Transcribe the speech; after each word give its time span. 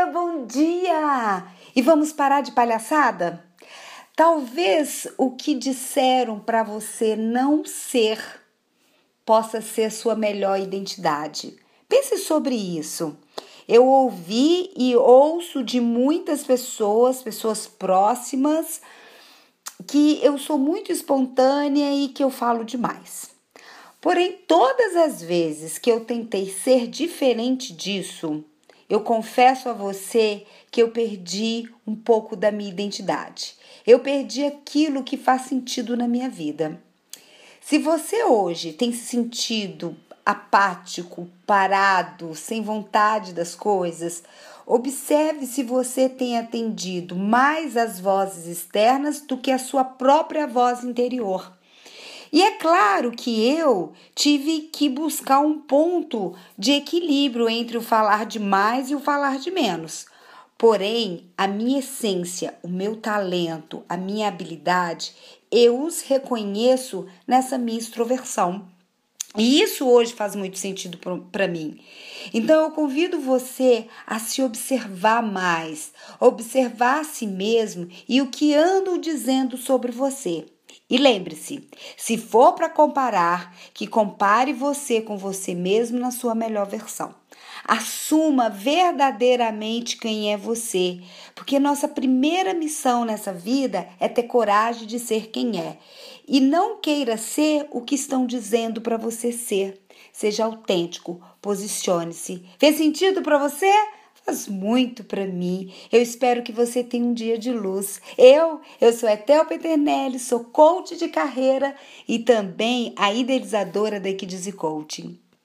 dia, 0.00 0.06
bom 0.06 0.46
dia! 0.46 1.44
E 1.76 1.82
vamos 1.82 2.10
parar 2.10 2.40
de 2.40 2.52
palhaçada? 2.52 3.44
Talvez 4.16 5.06
o 5.18 5.32
que 5.32 5.54
disseram 5.54 6.40
para 6.40 6.62
você 6.62 7.14
não 7.16 7.64
ser 7.66 8.18
possa 9.26 9.60
ser 9.60 9.92
sua 9.92 10.14
melhor 10.14 10.58
identidade. 10.58 11.56
Pense 11.86 12.16
sobre 12.16 12.54
isso. 12.54 13.16
Eu 13.68 13.86
ouvi 13.86 14.72
e 14.76 14.96
ouço 14.96 15.62
de 15.62 15.80
muitas 15.80 16.44
pessoas, 16.44 17.22
pessoas 17.22 17.66
próximas, 17.66 18.80
que 19.86 20.18
eu 20.22 20.38
sou 20.38 20.58
muito 20.58 20.90
espontânea 20.90 21.92
e 21.92 22.08
que 22.08 22.24
eu 22.24 22.30
falo 22.30 22.64
demais. 22.64 23.30
Porém, 24.00 24.38
todas 24.48 24.96
as 24.96 25.22
vezes 25.22 25.76
que 25.76 25.90
eu 25.92 26.00
tentei 26.04 26.48
ser 26.50 26.86
diferente 26.86 27.72
disso, 27.74 28.42
eu 28.90 29.00
confesso 29.00 29.68
a 29.68 29.72
você 29.72 30.44
que 30.68 30.82
eu 30.82 30.90
perdi 30.90 31.72
um 31.86 31.94
pouco 31.94 32.34
da 32.34 32.50
minha 32.50 32.68
identidade. 32.68 33.54
Eu 33.86 34.00
perdi 34.00 34.44
aquilo 34.44 35.04
que 35.04 35.16
faz 35.16 35.42
sentido 35.42 35.96
na 35.96 36.08
minha 36.08 36.28
vida. 36.28 36.82
Se 37.60 37.78
você 37.78 38.24
hoje 38.24 38.72
tem 38.72 38.90
se 38.90 39.04
sentido 39.04 39.96
apático, 40.26 41.28
parado, 41.46 42.34
sem 42.34 42.62
vontade 42.62 43.32
das 43.32 43.54
coisas, 43.54 44.24
observe 44.66 45.46
se 45.46 45.62
você 45.62 46.08
tem 46.08 46.36
atendido 46.36 47.14
mais 47.14 47.76
as 47.76 48.00
vozes 48.00 48.46
externas 48.46 49.20
do 49.20 49.38
que 49.38 49.52
a 49.52 49.58
sua 49.58 49.84
própria 49.84 50.48
voz 50.48 50.82
interior. 50.82 51.52
E 52.32 52.42
é 52.42 52.52
claro 52.52 53.10
que 53.10 53.44
eu 53.44 53.92
tive 54.14 54.62
que 54.72 54.88
buscar 54.88 55.40
um 55.40 55.58
ponto 55.58 56.34
de 56.56 56.72
equilíbrio 56.72 57.48
entre 57.48 57.76
o 57.76 57.82
falar 57.82 58.24
de 58.24 58.38
mais 58.38 58.90
e 58.90 58.94
o 58.94 59.00
falar 59.00 59.38
de 59.38 59.50
menos. 59.50 60.06
Porém, 60.56 61.30
a 61.36 61.48
minha 61.48 61.78
essência, 61.78 62.54
o 62.62 62.68
meu 62.68 62.94
talento, 62.96 63.82
a 63.88 63.96
minha 63.96 64.28
habilidade, 64.28 65.14
eu 65.50 65.82
os 65.82 66.02
reconheço 66.02 67.06
nessa 67.26 67.58
minha 67.58 67.78
extroversão. 67.78 68.68
E 69.36 69.62
isso 69.62 69.88
hoje 69.88 70.12
faz 70.12 70.34
muito 70.34 70.58
sentido 70.58 70.98
para 71.30 71.46
mim. 71.48 71.80
Então 72.34 72.64
eu 72.64 72.70
convido 72.72 73.20
você 73.20 73.86
a 74.06 74.18
se 74.18 74.42
observar 74.42 75.22
mais, 75.22 75.92
observar 76.18 77.00
a 77.00 77.04
si 77.04 77.26
mesmo 77.26 77.88
e 78.08 78.20
o 78.20 78.26
que 78.26 78.54
ando 78.54 78.98
dizendo 78.98 79.56
sobre 79.56 79.92
você. 79.92 80.46
E 80.88 80.98
lembre-se, 80.98 81.68
se 81.96 82.18
for 82.18 82.52
para 82.54 82.68
comparar, 82.68 83.54
que 83.72 83.86
compare 83.86 84.52
você 84.52 85.00
com 85.00 85.16
você 85.16 85.54
mesmo 85.54 85.98
na 85.98 86.10
sua 86.10 86.34
melhor 86.34 86.66
versão. 86.66 87.14
Assuma 87.64 88.48
verdadeiramente 88.48 89.96
quem 89.96 90.32
é 90.32 90.36
você, 90.36 91.00
porque 91.34 91.58
nossa 91.58 91.86
primeira 91.86 92.54
missão 92.54 93.04
nessa 93.04 93.32
vida 93.32 93.88
é 94.00 94.08
ter 94.08 94.24
coragem 94.24 94.86
de 94.86 94.98
ser 94.98 95.28
quem 95.30 95.60
é. 95.60 95.78
E 96.26 96.40
não 96.40 96.80
queira 96.80 97.16
ser 97.16 97.66
o 97.70 97.80
que 97.80 97.94
estão 97.94 98.26
dizendo 98.26 98.80
para 98.80 98.96
você 98.96 99.30
ser. 99.30 99.80
Seja 100.12 100.44
autêntico, 100.44 101.20
posicione-se. 101.40 102.44
Fez 102.58 102.76
sentido 102.76 103.22
para 103.22 103.38
você? 103.38 103.72
Faz 104.24 104.46
muito 104.46 105.04
para 105.04 105.26
mim. 105.26 105.72
Eu 105.90 106.00
espero 106.00 106.42
que 106.42 106.52
você 106.52 106.84
tenha 106.84 107.04
um 107.04 107.14
dia 107.14 107.38
de 107.38 107.52
luz. 107.52 108.00
Eu, 108.16 108.60
eu 108.80 108.92
sou 108.92 109.08
Etel 109.08 109.44
Peternelli, 109.44 110.18
sou 110.18 110.44
coach 110.44 110.96
de 110.96 111.08
carreira 111.08 111.74
e 112.06 112.18
também 112.18 112.92
a 112.96 113.12
idealizadora 113.12 113.98
da 113.98 114.08
Equidize 114.08 114.52
Coaching. 114.52 115.18